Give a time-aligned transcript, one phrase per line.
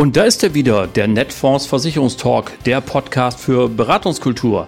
[0.00, 4.66] Und da ist er wieder, der Netfonds Versicherungstalk, der Podcast für Beratungskultur.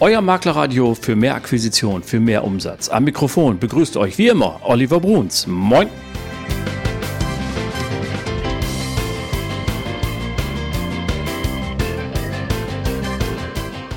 [0.00, 2.88] Euer Maklerradio für mehr Akquisition, für mehr Umsatz.
[2.88, 5.46] Am Mikrofon begrüßt euch wie immer Oliver Bruns.
[5.46, 5.90] Moin!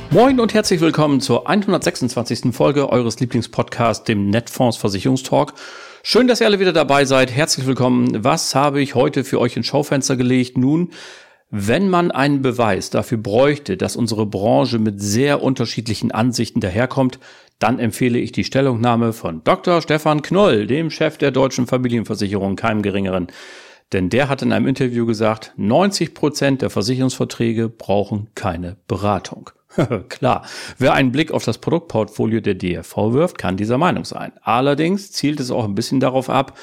[0.09, 2.53] Moin und herzlich willkommen zur 126.
[2.53, 5.53] Folge eures Lieblingspodcasts, dem Netfonds Versicherungstalk.
[6.07, 7.31] Schön, dass ihr alle wieder dabei seid.
[7.31, 8.23] Herzlich willkommen.
[8.23, 10.55] Was habe ich heute für euch ins Schaufenster gelegt?
[10.55, 10.91] Nun,
[11.49, 17.17] wenn man einen Beweis dafür bräuchte, dass unsere Branche mit sehr unterschiedlichen Ansichten daherkommt,
[17.57, 19.81] dann empfehle ich die Stellungnahme von Dr.
[19.81, 23.25] Stefan Knoll, dem Chef der deutschen Familienversicherung, keinem geringeren.
[23.91, 29.49] Denn der hat in einem Interview gesagt, 90 Prozent der Versicherungsverträge brauchen keine Beratung.
[30.09, 30.45] Klar,
[30.77, 34.33] wer einen Blick auf das Produktportfolio der DRV wirft, kann dieser Meinung sein.
[34.41, 36.57] Allerdings zielt es auch ein bisschen darauf ab,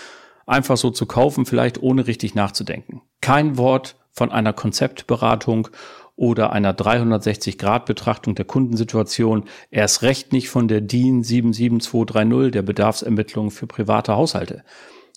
[0.47, 3.03] einfach so zu kaufen, vielleicht ohne richtig nachzudenken.
[3.21, 5.69] Kein Wort von einer Konzeptberatung
[6.17, 13.67] oder einer 360-Grad-Betrachtung der Kundensituation, erst recht nicht von der DIN 77230 der Bedarfsermittlung für
[13.67, 14.63] private Haushalte.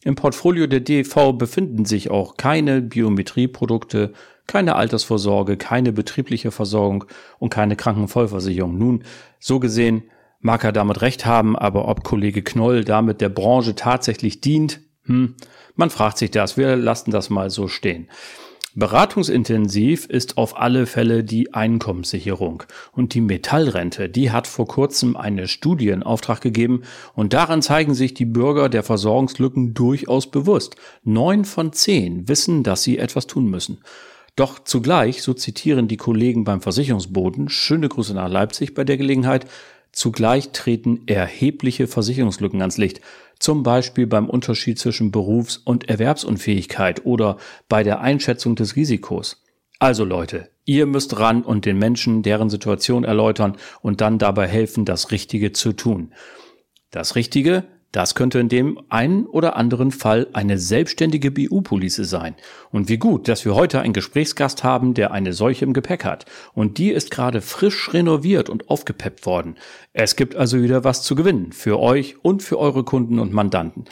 [0.03, 4.13] Im Portfolio der DV befinden sich auch keine Biometrieprodukte,
[4.47, 7.05] keine Altersvorsorge, keine betriebliche Versorgung
[7.39, 8.77] und keine Krankenvollversicherung.
[8.77, 9.03] Nun,
[9.39, 10.03] so gesehen
[10.39, 15.35] mag er damit recht haben, aber ob Kollege Knoll damit der Branche tatsächlich dient, hm,
[15.75, 16.57] man fragt sich das.
[16.57, 18.07] Wir lassen das mal so stehen.
[18.77, 22.63] Beratungsintensiv ist auf alle Fälle die Einkommenssicherung.
[22.91, 26.81] Und die Metallrente, die hat vor kurzem eine Studie in Auftrag gegeben
[27.13, 30.75] und daran zeigen sich die Bürger der Versorgungslücken durchaus bewusst.
[31.03, 33.77] Neun von zehn wissen, dass sie etwas tun müssen.
[34.36, 39.45] Doch zugleich, so zitieren die Kollegen beim Versicherungsboden, schöne Grüße nach Leipzig bei der Gelegenheit,
[39.94, 43.00] zugleich treten erhebliche Versicherungslücken ans Licht.
[43.39, 47.37] Zum Beispiel beim Unterschied zwischen Berufs- und Erwerbsunfähigkeit oder
[47.70, 49.42] bei der Einschätzung des Risikos.
[49.80, 54.83] Also Leute, ihr müsst ran und den Menschen deren Situation erläutern und dann dabei helfen,
[54.83, 56.14] das Richtige zu tun.
[56.92, 57.65] Das Richtige
[57.95, 62.36] das könnte in dem einen oder anderen Fall eine selbstständige BU-Police sein.
[62.70, 66.26] Und wie gut, dass wir heute einen Gesprächsgast haben, der eine solche im Gepäck hat.
[66.54, 69.56] Und die ist gerade frisch renoviert und aufgepeppt worden.
[69.94, 71.54] Es gibt also wieder was zu gewinnen.
[71.54, 73.86] Für euch und für eure Kunden und Mandanten.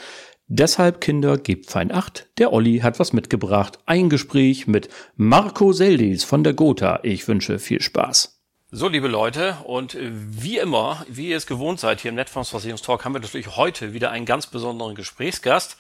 [0.47, 2.27] Deshalb, Kinder, gebt fein Acht.
[2.37, 3.79] Der Olli hat was mitgebracht.
[3.85, 6.99] Ein Gespräch mit Marco Seldis von der Gotha.
[7.03, 8.32] Ich wünsche viel Spaß.
[8.75, 13.13] So, liebe Leute, und wie immer, wie ihr es gewohnt seid, hier im Netfondsversicherungstalk haben
[13.13, 15.77] wir natürlich heute wieder einen ganz besonderen Gesprächsgast.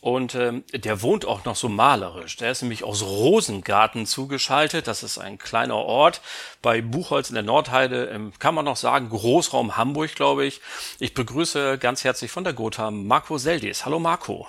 [0.00, 2.36] Und ähm, der wohnt auch noch so malerisch.
[2.36, 4.86] Der ist nämlich aus Rosengarten zugeschaltet.
[4.86, 6.20] Das ist ein kleiner Ort
[6.62, 10.60] bei Buchholz in der Nordheide, im, kann man noch sagen, Großraum Hamburg, glaube ich.
[11.00, 13.84] Ich begrüße ganz herzlich von der Gotha Marco Seldis.
[13.84, 14.46] Hallo Marco.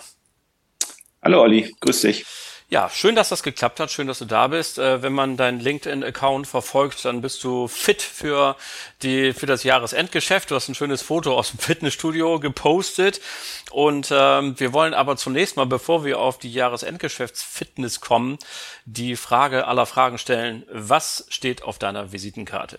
[1.24, 2.24] Hallo Olli, grüß dich.
[2.72, 3.90] Ja, schön, dass das geklappt hat.
[3.90, 4.78] Schön, dass du da bist.
[4.78, 8.56] Äh, wenn man deinen LinkedIn-Account verfolgt, dann bist du fit für
[9.02, 10.52] die für das Jahresendgeschäft.
[10.52, 13.22] Du hast ein schönes Foto aus dem Fitnessstudio gepostet.
[13.72, 18.38] Und ähm, wir wollen aber zunächst mal, bevor wir auf die Jahresendgeschäftsfitness kommen,
[18.86, 22.78] die Frage aller Fragen stellen: Was steht auf deiner Visitenkarte?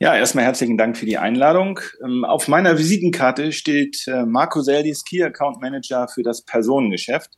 [0.00, 1.78] Ja, erstmal herzlichen Dank für die Einladung.
[2.02, 7.30] Ähm, auf meiner Visitenkarte steht äh, Marco Seldis, Key Account Manager für das Personengeschäft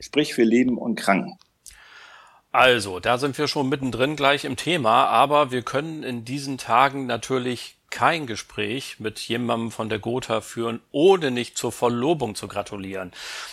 [0.00, 1.38] sprich für Leben und Kranken.
[2.52, 7.06] Also, da sind wir schon mittendrin gleich im Thema, aber wir können in diesen Tagen
[7.06, 13.12] natürlich kein Gespräch mit jemandem von der Gotha führen, ohne nicht zur Verlobung zu gratulieren.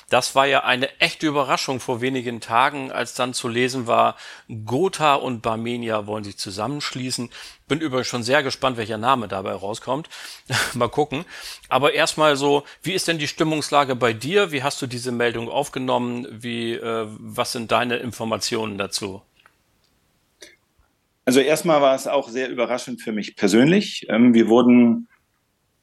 [0.10, 4.16] Das war ja eine echte Überraschung vor wenigen Tagen, als dann zu lesen war,
[4.66, 7.30] Gotha und Barmenia wollen sich zusammenschließen.
[7.68, 10.10] Bin übrigens schon sehr gespannt, welcher Name dabei rauskommt.
[10.74, 11.26] Mal gucken.
[11.68, 14.52] Aber erstmal so, wie ist denn die Stimmungslage bei dir?
[14.52, 16.28] Wie hast du diese Meldung aufgenommen?
[16.30, 19.22] Wie, äh, was sind deine Informationen dazu?
[21.28, 24.06] Also erstmal war es auch sehr überraschend für mich persönlich.
[24.08, 25.10] Ähm, wir wurden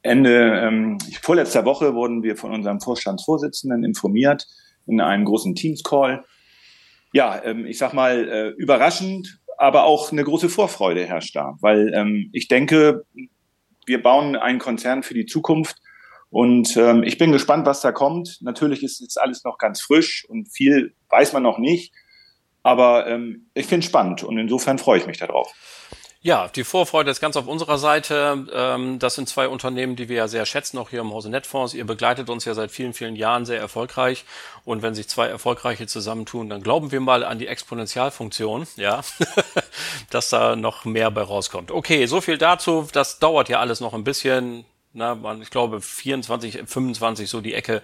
[0.01, 4.47] Ende, ähm, vorletzter Woche wurden wir von unserem Vorstandsvorsitzenden informiert
[4.87, 6.25] in einem großen Teams-Call.
[7.13, 12.27] Ja, ähm, ich sag mal, äh, überraschend, aber auch eine große Vorfreude herrscht da, weil
[12.33, 13.05] ich denke,
[13.85, 15.77] wir bauen einen Konzern für die Zukunft
[16.29, 16.75] und
[17.05, 18.39] ich bin gespannt, was da kommt.
[18.41, 21.93] Natürlich ist jetzt alles noch ganz frisch und viel weiß man noch nicht.
[22.65, 25.53] Aber ähm, ich finde es spannend und insofern freue ich mich darauf.
[26.21, 28.47] Ja, die Vorfreude ist ganz auf unserer Seite.
[28.51, 31.75] Ähm, das sind zwei Unternehmen, die wir ja sehr schätzen, auch hier im Hause Netfonds.
[31.75, 34.25] Ihr begleitet uns ja seit vielen, vielen Jahren sehr erfolgreich.
[34.63, 39.01] Und wenn sich zwei Erfolgreiche zusammentun, dann glauben wir mal an die Exponentialfunktion, ja,
[40.09, 41.69] dass da noch mehr bei rauskommt.
[41.69, 42.87] Okay, so viel dazu.
[42.91, 44.65] Das dauert ja alles noch ein bisschen
[44.97, 47.81] Na, man, ich glaube 24, 25 so die Ecke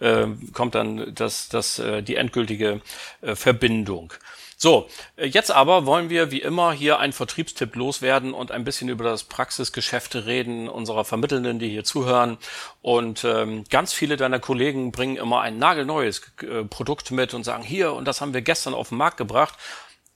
[0.00, 2.80] äh, kommt dann das, das, äh, die endgültige
[3.20, 4.14] äh, Verbindung.
[4.56, 8.88] So, äh, jetzt aber wollen wir wie immer hier einen Vertriebstipp loswerden und ein bisschen
[8.88, 12.38] über das Praxisgeschäft reden unserer Vermittelnden, die hier zuhören.
[12.80, 17.62] Und ähm, ganz viele deiner Kollegen bringen immer ein nagelneues äh, Produkt mit und sagen,
[17.62, 19.54] hier, und das haben wir gestern auf den Markt gebracht.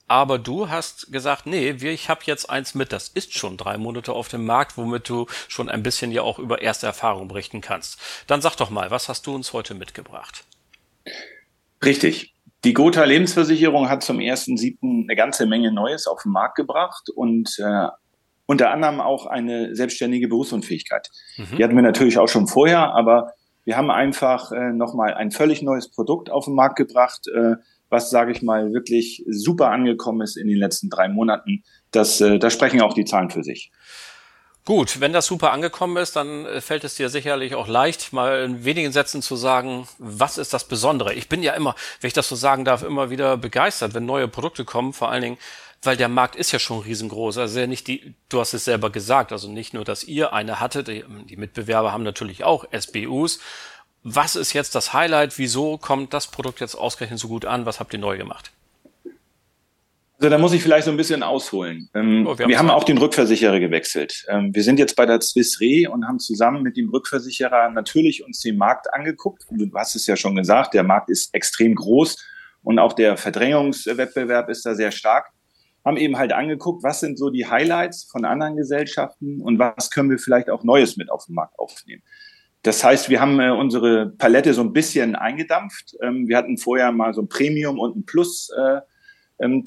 [0.09, 4.11] Aber du hast gesagt, nee, ich habe jetzt eins mit, das ist schon drei Monate
[4.11, 7.99] auf dem Markt, womit du schon ein bisschen ja auch über erste Erfahrungen berichten kannst.
[8.25, 10.45] Dann sag doch mal, was hast du uns heute mitgebracht?
[11.85, 12.33] Richtig.
[12.63, 15.03] Die Gotha Lebensversicherung hat zum 1.7.
[15.03, 17.87] eine ganze Menge Neues auf den Markt gebracht und äh,
[18.47, 21.07] unter anderem auch eine selbstständige Berufsunfähigkeit.
[21.37, 21.57] Mhm.
[21.57, 23.33] Die hatten wir natürlich auch schon vorher, aber
[23.63, 27.57] wir haben einfach äh, nochmal ein völlig neues Produkt auf den Markt gebracht, äh,
[27.89, 31.63] was, sage ich mal, wirklich super angekommen ist in den letzten drei Monaten.
[31.91, 33.71] Das, äh, da sprechen auch die Zahlen für sich.
[34.65, 38.65] Gut, wenn das super angekommen ist, dann fällt es dir sicherlich auch leicht, mal in
[38.65, 41.15] wenigen Sätzen zu sagen, was ist das Besondere?
[41.15, 44.27] Ich bin ja immer, wenn ich das so sagen darf, immer wieder begeistert, wenn neue
[44.27, 45.37] Produkte kommen, vor allen Dingen,
[45.81, 47.39] weil der Markt ist ja schon riesengroß.
[47.39, 50.87] Also nicht die, du hast es selber gesagt, also nicht nur, dass ihr eine hattet,
[50.87, 53.39] die, die Mitbewerber haben natürlich auch SBUs.
[54.03, 55.37] Was ist jetzt das Highlight?
[55.37, 57.65] Wieso kommt das Produkt jetzt ausgerechnet so gut an?
[57.65, 58.51] Was habt ihr neu gemacht?
[60.19, 61.89] Also da muss ich vielleicht so ein bisschen ausholen.
[61.93, 64.25] Ähm, oh, wir, wir haben auch den Rückversicherer gewechselt.
[64.27, 68.25] Ähm, wir sind jetzt bei der Swiss Re und haben zusammen mit dem Rückversicherer natürlich
[68.25, 69.45] uns den Markt angeguckt.
[69.49, 72.17] Du hast es ja schon gesagt, der Markt ist extrem groß
[72.63, 75.29] und auch der Verdrängungswettbewerb ist da sehr stark.
[75.85, 80.09] Haben eben halt angeguckt, was sind so die Highlights von anderen Gesellschaften und was können
[80.09, 82.03] wir vielleicht auch Neues mit auf den Markt aufnehmen.
[82.63, 85.95] Das heißt, wir haben äh, unsere Palette so ein bisschen eingedampft.
[86.01, 88.49] Ähm, wir hatten vorher mal so ein Premium und ein Plus.
[88.49, 88.81] Äh,
[89.41, 89.63] ähm.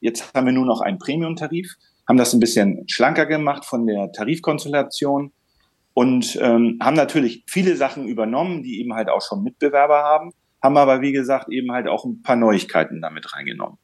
[0.00, 1.74] Jetzt haben wir nur noch einen Premium-Tarif,
[2.06, 5.32] haben das ein bisschen schlanker gemacht von der Tarifkonstellation
[5.94, 10.32] und ähm, haben natürlich viele Sachen übernommen, die eben halt auch schon Mitbewerber haben,
[10.62, 13.78] haben aber wie gesagt eben halt auch ein paar Neuigkeiten damit reingenommen.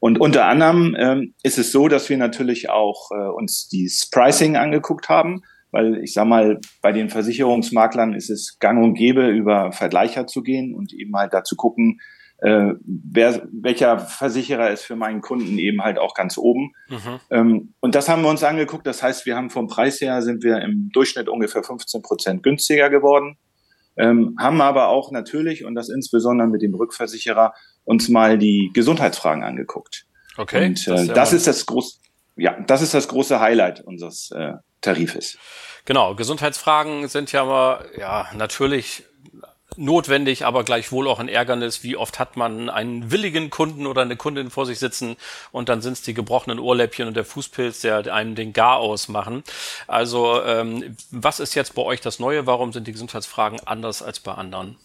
[0.00, 4.56] Und unter anderem ähm, ist es so, dass wir natürlich auch äh, uns das Pricing
[4.56, 5.42] angeguckt haben,
[5.72, 10.42] weil ich sag mal, bei den Versicherungsmaklern ist es gang und gäbe, über Vergleicher zu
[10.42, 11.98] gehen und eben halt da zu gucken,
[12.38, 16.72] äh, wer, welcher Versicherer ist für meinen Kunden eben halt auch ganz oben.
[16.88, 17.20] Mhm.
[17.30, 18.86] Ähm, und das haben wir uns angeguckt.
[18.86, 22.90] Das heißt, wir haben vom Preis her sind wir im Durchschnitt ungefähr 15 Prozent günstiger
[22.90, 23.38] geworden.
[23.96, 27.52] Ähm, haben aber auch natürlich, und das insbesondere mit dem Rückversicherer,
[27.84, 30.06] uns mal die Gesundheitsfragen angeguckt.
[30.36, 30.66] Okay.
[30.66, 31.98] Und äh, das, das ist das große,
[32.36, 35.38] ja, das ist das große Highlight unseres äh, Tarifes.
[35.84, 39.04] Genau, Gesundheitsfragen sind ja aber ja natürlich
[39.76, 41.82] notwendig, aber gleichwohl auch ein Ärgernis.
[41.82, 45.16] Wie oft hat man einen willigen Kunden oder eine Kundin vor sich sitzen
[45.50, 49.42] und dann sind es die gebrochenen Ohrläppchen und der Fußpilz, der einem den Gar ausmachen.
[49.86, 52.46] Also ähm, was ist jetzt bei euch das Neue?
[52.46, 54.76] Warum sind die Gesundheitsfragen anders als bei anderen?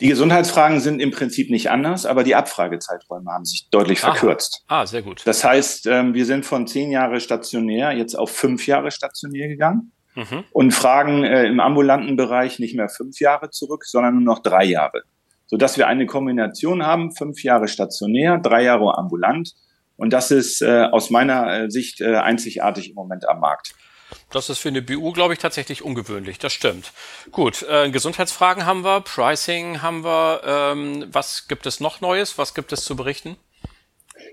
[0.00, 4.12] Die Gesundheitsfragen sind im Prinzip nicht anders, aber die Abfragezeiträume haben sich deutlich Aha.
[4.12, 4.64] verkürzt.
[4.66, 5.22] Ah, sehr gut.
[5.26, 9.92] Das heißt, ähm, wir sind von zehn Jahre stationär jetzt auf fünf Jahre stationär gegangen
[10.14, 10.44] mhm.
[10.52, 14.64] und fragen äh, im ambulanten Bereich nicht mehr fünf Jahre zurück, sondern nur noch drei
[14.64, 15.02] Jahre.
[15.46, 19.52] Sodass wir eine Kombination haben, fünf Jahre stationär, drei Jahre ambulant.
[19.96, 23.74] Und das ist äh, aus meiner äh, Sicht einzigartig im Moment am Markt.
[24.30, 26.38] Das ist für eine BU, glaube ich, tatsächlich ungewöhnlich.
[26.38, 26.92] Das stimmt.
[27.30, 30.42] Gut, äh, Gesundheitsfragen haben wir, Pricing haben wir.
[30.44, 32.38] Ähm, was gibt es noch Neues?
[32.38, 33.36] Was gibt es zu berichten?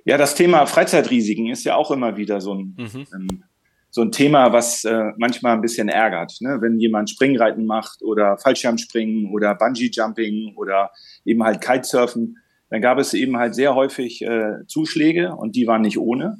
[0.05, 3.07] Ja, das Thema Freizeitrisiken ist ja auch immer wieder so ein, mhm.
[3.13, 3.43] ähm,
[3.89, 6.37] so ein Thema, was äh, manchmal ein bisschen ärgert.
[6.41, 6.57] Ne?
[6.61, 10.91] Wenn jemand Springreiten macht oder Fallschirmspringen oder Bungee-Jumping oder
[11.25, 12.37] eben halt Kitesurfen,
[12.69, 16.37] dann gab es eben halt sehr häufig äh, Zuschläge und die waren nicht ohne.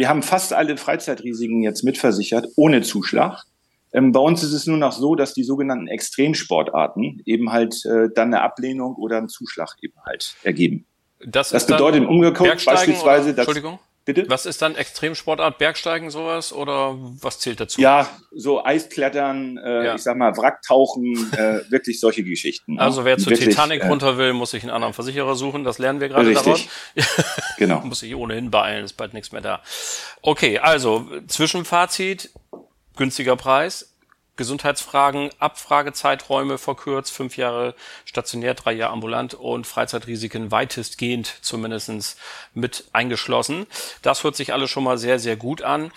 [0.00, 3.44] Wir haben fast alle Freizeitrisiken jetzt mitversichert, ohne Zuschlag.
[3.92, 8.08] Ähm, bei uns ist es nur noch so, dass die sogenannten Extremsportarten eben halt äh,
[8.14, 10.86] dann eine Ablehnung oder einen Zuschlag eben halt ergeben.
[11.22, 13.78] Das, das bedeutet im Umgekehrten beispielsweise, dass, Entschuldigung?
[14.14, 14.28] Bitte?
[14.28, 15.58] Was ist dann Extremsportart?
[15.58, 17.80] Bergsteigen sowas oder was zählt dazu?
[17.80, 19.94] Ja, so Eisklettern, äh, ja.
[19.94, 22.74] ich sag mal Wracktauchen, äh, wirklich solche Geschichten.
[22.74, 22.80] Ne?
[22.80, 25.62] Also wer zur Titanic äh, runter will, muss sich einen anderen Versicherer suchen.
[25.62, 26.68] Das lernen wir gerade richtig.
[26.96, 27.46] daraus.
[27.58, 27.80] genau.
[27.84, 29.62] muss sich ohnehin beeilen, ist bald nichts mehr da.
[30.22, 32.30] Okay, also Zwischenfazit,
[32.96, 33.94] günstiger Preis,
[34.40, 37.74] Gesundheitsfragen, Abfragezeiträume verkürzt, fünf Jahre
[38.06, 42.16] stationär, drei Jahre ambulant und Freizeitrisiken weitestgehend zumindestens
[42.54, 43.66] mit eingeschlossen.
[44.00, 45.92] Das hört sich alles schon mal sehr, sehr gut an.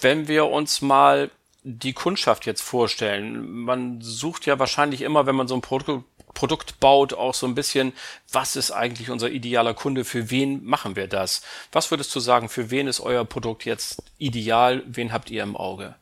[0.00, 1.30] Wenn wir uns mal
[1.62, 6.80] die Kundschaft jetzt vorstellen, man sucht ja wahrscheinlich immer, wenn man so ein Produkt Produkt
[6.80, 7.92] baut, auch so ein bisschen,
[8.32, 11.42] was ist eigentlich unser idealer Kunde, für wen machen wir das?
[11.70, 15.56] Was würdest du sagen, für wen ist euer Produkt jetzt ideal, wen habt ihr im
[15.56, 15.94] Auge?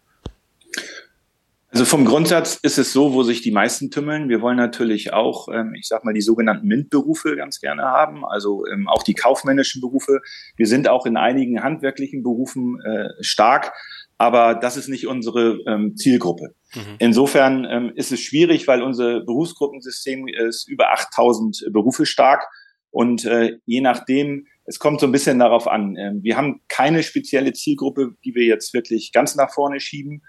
[1.72, 4.28] Also vom Grundsatz ist es so, wo sich die meisten tümmeln.
[4.28, 8.66] Wir wollen natürlich auch, ähm, ich sag mal, die sogenannten MINT-Berufe ganz gerne haben, also
[8.66, 10.20] ähm, auch die kaufmännischen Berufe.
[10.56, 13.72] Wir sind auch in einigen handwerklichen Berufen äh, stark,
[14.18, 16.54] aber das ist nicht unsere ähm, Zielgruppe.
[16.74, 16.96] Mhm.
[16.98, 22.44] Insofern ist es schwierig, weil unser Berufsgruppensystem ist über 8000 Berufe stark
[22.90, 25.96] und äh, je nachdem, es kommt so ein bisschen darauf an.
[26.22, 30.22] Wir haben keine spezielle Zielgruppe, die wir jetzt wirklich ganz nach vorne schieben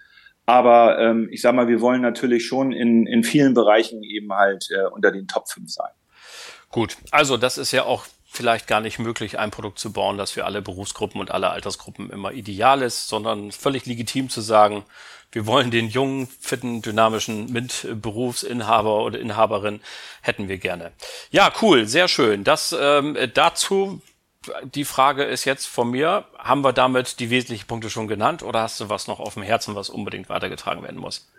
[0.45, 4.67] aber ähm, ich sag mal, wir wollen natürlich schon in, in vielen Bereichen eben halt
[4.71, 5.91] äh, unter den Top 5 sein.
[6.69, 10.31] Gut, also das ist ja auch vielleicht gar nicht möglich, ein Produkt zu bauen, das
[10.31, 14.83] für alle Berufsgruppen und alle Altersgruppen immer ideal ist, sondern völlig legitim zu sagen,
[15.31, 19.81] wir wollen den jungen, fitten, dynamischen MINT-Berufsinhaber oder Inhaberin
[20.21, 20.91] hätten wir gerne.
[21.31, 22.43] Ja, cool, sehr schön.
[22.43, 24.01] Das ähm, dazu
[24.63, 28.61] die Frage ist jetzt von mir, haben wir damit die wesentlichen Punkte schon genannt oder
[28.61, 31.31] hast du was noch auf dem Herzen, was unbedingt weitergetragen werden muss?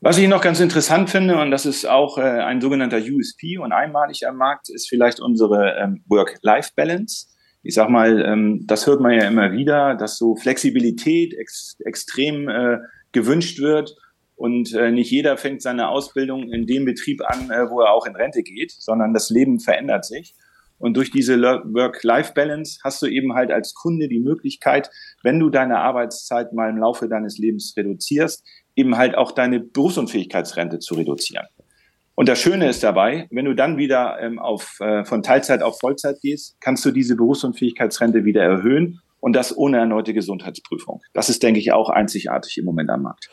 [0.00, 3.70] Was ich noch ganz interessant finde, und das ist auch äh, ein sogenannter USP und
[3.70, 7.28] einmalig am Markt, ist vielleicht unsere ähm, Work-Life-Balance.
[7.62, 12.48] Ich sag mal, ähm, das hört man ja immer wieder, dass so Flexibilität ex extrem
[12.48, 12.78] äh,
[13.12, 13.94] gewünscht wird.
[14.34, 18.04] Und äh, nicht jeder fängt seine Ausbildung in dem Betrieb an, äh, wo er auch
[18.04, 20.34] in Rente geht, sondern das Leben verändert sich.
[20.82, 24.90] Und durch diese Work-Life-Balance hast du eben halt als Kunde die Möglichkeit,
[25.22, 30.80] wenn du deine Arbeitszeit mal im Laufe deines Lebens reduzierst, eben halt auch deine Berufsunfähigkeitsrente
[30.80, 31.46] zu reduzieren.
[32.16, 35.78] Und das Schöne ist dabei, wenn du dann wieder ähm, auf, äh, von Teilzeit auf
[35.78, 41.00] Vollzeit gehst, kannst du diese Berufsunfähigkeitsrente wieder erhöhen und das ohne erneute Gesundheitsprüfung.
[41.12, 43.30] Das ist, denke ich, auch einzigartig im Moment am Markt.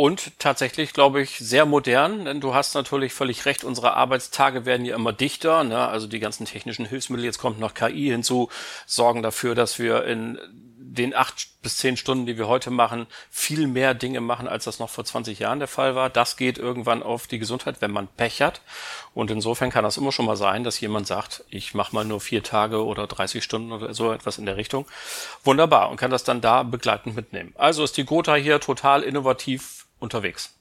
[0.00, 4.86] Und tatsächlich, glaube ich, sehr modern, denn du hast natürlich völlig recht, unsere Arbeitstage werden
[4.86, 5.62] ja immer dichter.
[5.62, 5.76] Ne?
[5.76, 8.48] Also die ganzen technischen Hilfsmittel, jetzt kommt noch KI hinzu,
[8.86, 10.38] sorgen dafür, dass wir in
[10.78, 14.78] den acht bis zehn Stunden, die wir heute machen, viel mehr Dinge machen, als das
[14.78, 16.08] noch vor 20 Jahren der Fall war.
[16.08, 18.62] Das geht irgendwann auf die Gesundheit, wenn man Pech hat.
[19.12, 22.22] Und insofern kann das immer schon mal sein, dass jemand sagt, ich mache mal nur
[22.22, 24.86] vier Tage oder 30 Stunden oder so etwas in der Richtung.
[25.44, 25.90] Wunderbar.
[25.90, 27.52] Und kann das dann da begleitend mitnehmen.
[27.58, 30.58] Also ist die Gotha hier total innovativ unterwegs.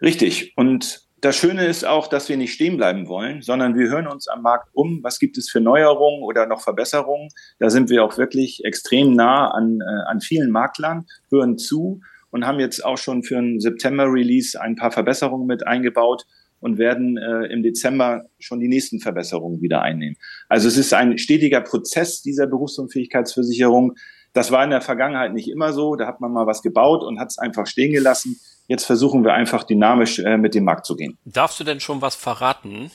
[0.00, 0.52] Richtig.
[0.56, 4.28] Und das Schöne ist auch, dass wir nicht stehen bleiben wollen, sondern wir hören uns
[4.28, 7.28] am Markt um, was gibt es für Neuerungen oder noch Verbesserungen.
[7.58, 12.00] Da sind wir auch wirklich extrem nah an, äh, an vielen Maklern, hören zu
[12.30, 16.24] und haben jetzt auch schon für ein September-Release ein paar Verbesserungen mit eingebaut
[16.60, 20.16] und werden äh, im Dezember schon die nächsten Verbesserungen wieder einnehmen.
[20.48, 23.94] Also es ist ein stetiger Prozess dieser Berufsunfähigkeitsversicherung,
[24.32, 25.96] das war in der Vergangenheit nicht immer so.
[25.96, 28.38] Da hat man mal was gebaut und hat es einfach stehen gelassen.
[28.66, 31.18] Jetzt versuchen wir einfach dynamisch äh, mit dem Markt zu gehen.
[31.24, 32.90] Darfst du denn schon was verraten?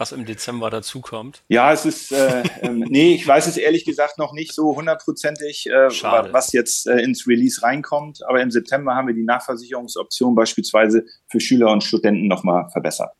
[0.00, 1.42] was im Dezember dazukommt?
[1.48, 5.66] Ja, es ist, äh, ähm, nee, ich weiß es ehrlich gesagt noch nicht so hundertprozentig,
[5.66, 5.90] äh,
[6.32, 8.26] was jetzt äh, ins Release reinkommt.
[8.26, 13.10] Aber im September haben wir die Nachversicherungsoption beispielsweise für Schüler und Studenten nochmal verbessert.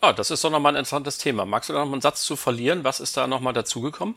[0.00, 1.46] Ah, das ist doch nochmal ein interessantes Thema.
[1.46, 2.82] Magst du da nochmal einen Satz zu verlieren?
[2.82, 4.16] Was ist da nochmal dazugekommen?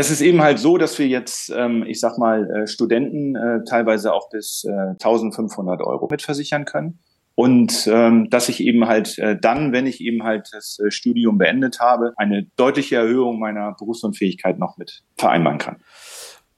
[0.00, 3.64] Es ist eben halt so, dass wir jetzt, ähm, ich sag mal, äh, Studenten äh,
[3.68, 7.00] teilweise auch bis äh, 1500 Euro mitversichern können.
[7.34, 11.36] Und ähm, dass ich eben halt äh, dann, wenn ich eben halt das äh, Studium
[11.36, 15.76] beendet habe, eine deutliche Erhöhung meiner Berufsunfähigkeit noch mit vereinbaren kann.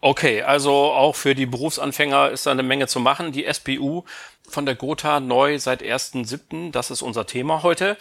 [0.00, 3.32] Okay, also auch für die Berufsanfänger ist da eine Menge zu machen.
[3.32, 4.04] Die SBU
[4.48, 7.96] von der Gotha neu seit 1.7., das ist unser Thema heute.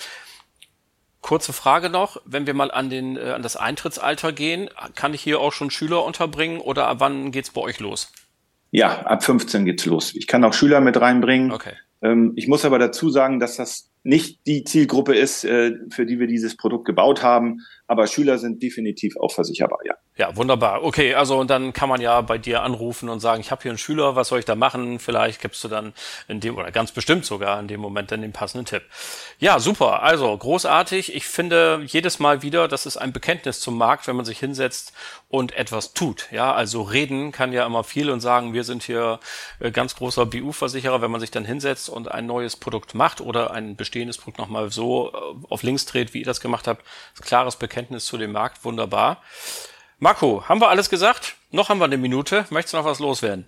[1.21, 5.21] Kurze Frage noch, wenn wir mal an, den, äh, an das Eintrittsalter gehen, kann ich
[5.21, 8.11] hier auch schon Schüler unterbringen oder ab wann geht's bei euch los?
[8.71, 10.15] Ja, ab 15 geht's los.
[10.15, 11.51] Ich kann auch Schüler mit reinbringen.
[11.51, 11.73] Okay.
[12.01, 16.19] Ähm, ich muss aber dazu sagen, dass das nicht die Zielgruppe ist, äh, für die
[16.19, 17.61] wir dieses Produkt gebaut haben.
[17.91, 19.95] Aber Schüler sind definitiv auch versicherbar, ja.
[20.15, 20.83] Ja, wunderbar.
[20.83, 23.71] Okay, also und dann kann man ja bei dir anrufen und sagen, ich habe hier
[23.71, 24.99] einen Schüler, was soll ich da machen?
[24.99, 25.93] Vielleicht gibst du dann
[26.29, 28.83] in dem, oder ganz bestimmt sogar in dem Moment dann den passenden Tipp.
[29.39, 30.03] Ja, super.
[30.03, 31.15] Also großartig.
[31.15, 34.93] Ich finde jedes Mal wieder, das ist ein Bekenntnis zum Markt, wenn man sich hinsetzt
[35.27, 36.29] und etwas tut.
[36.31, 39.19] Ja, also reden kann ja immer viel und sagen, wir sind hier
[39.59, 43.51] äh, ganz großer BU-Versicherer, wenn man sich dann hinsetzt und ein neues Produkt macht oder
[43.51, 46.85] ein bestehendes Produkt nochmal so äh, auf links dreht, wie ihr das gemacht habt.
[47.21, 48.63] Klares Bekenntnis zu dem Markt.
[48.63, 49.21] Wunderbar.
[49.99, 51.35] Marco, haben wir alles gesagt?
[51.51, 52.45] Noch haben wir eine Minute.
[52.49, 53.45] Möchtest du noch was loswerden?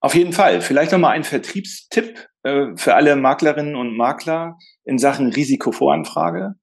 [0.00, 0.62] Auf jeden Fall.
[0.62, 6.54] Vielleicht nochmal ein Vertriebstipp äh, für alle Maklerinnen und Makler in Sachen Risikovoranfrage.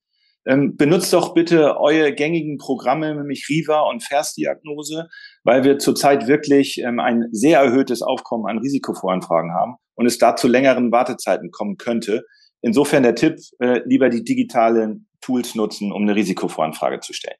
[0.48, 5.10] Ähm, benutzt doch bitte eure gängigen Programme, nämlich Riva und Versdiagnose,
[5.44, 10.36] weil wir zurzeit wirklich ähm, ein sehr erhöhtes Aufkommen an Risikovoranfragen haben und es da
[10.36, 12.24] zu längeren Wartezeiten kommen könnte.
[12.62, 17.38] Insofern der Tipp, äh, lieber die digitalen Tools nutzen, um eine Risikovoranfrage zu stellen.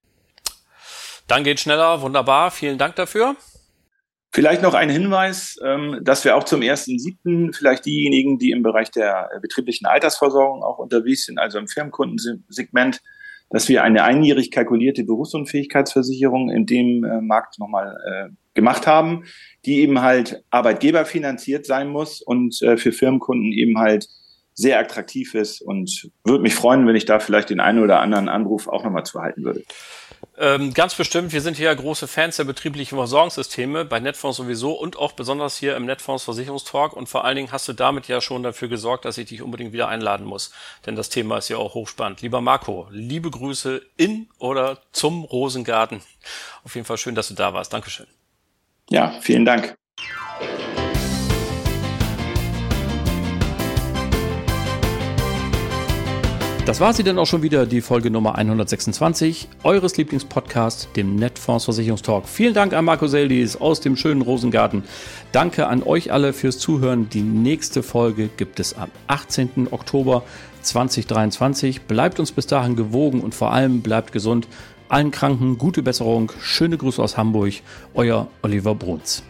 [1.28, 2.52] Dann geht schneller, wunderbar.
[2.52, 3.36] Vielen Dank dafür.
[4.34, 7.56] Vielleicht noch ein Hinweis, ähm, dass wir auch zum 1.7.
[7.56, 13.02] vielleicht diejenigen, die im Bereich der betrieblichen Altersversorgung auch unterwegs sind, also im Firmenkundensegment,
[13.50, 19.24] dass wir eine einjährig kalkulierte Berufsunfähigkeitsversicherung in dem äh, Markt nochmal äh, gemacht haben,
[19.66, 24.10] die eben halt arbeitgeberfinanziert sein muss und äh, für Firmenkunden eben halt
[24.58, 28.28] sehr attraktiv ist und würde mich freuen, wenn ich da vielleicht den einen oder anderen
[28.28, 29.64] Anruf auch nochmal zu halten würde.
[30.40, 34.74] Ähm, ganz bestimmt, wir sind hier ja große Fans der betrieblichen Versorgungssysteme, bei Netfonds sowieso
[34.74, 36.94] und auch besonders hier im Netfonds Versicherungstalk.
[36.94, 39.74] Und vor allen Dingen hast du damit ja schon dafür gesorgt, dass ich dich unbedingt
[39.74, 40.52] wieder einladen muss.
[40.88, 42.24] Denn das Thema ist ja auch hochspannend.
[42.24, 46.02] Lieber Marco, liebe Grüße in oder zum Rosengarten.
[46.64, 47.74] Auf jeden Fall schön, dass du da warst.
[47.74, 48.08] Dankeschön.
[48.90, 49.78] Ja, vielen Dank.
[56.68, 61.64] Das war sie dann auch schon wieder, die Folge Nummer 126 eures Lieblingspodcasts, dem Netfonds
[61.64, 62.28] Versicherungstalk.
[62.28, 64.84] Vielen Dank an Marco Seldis aus dem schönen Rosengarten.
[65.32, 67.08] Danke an euch alle fürs Zuhören.
[67.08, 69.70] Die nächste Folge gibt es am 18.
[69.72, 70.24] Oktober
[70.64, 71.84] 2023.
[71.84, 74.50] Bleibt uns bis dahin gewogen und vor allem bleibt gesund.
[74.90, 76.34] Allen Kranken gute Besserung.
[76.42, 77.54] Schöne Grüße aus Hamburg.
[77.94, 79.24] Euer Oliver Bruns.